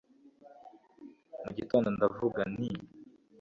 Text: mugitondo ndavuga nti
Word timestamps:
mugitondo 1.43 1.87
ndavuga 1.95 2.41
nti 2.53 2.69